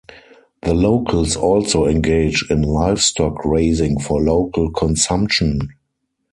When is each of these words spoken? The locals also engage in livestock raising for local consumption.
The 0.63 0.73
locals 0.73 1.35
also 1.35 1.85
engage 1.85 2.45
in 2.49 2.63
livestock 2.63 3.45
raising 3.45 3.99
for 3.99 4.19
local 4.19 4.71
consumption. 4.71 5.75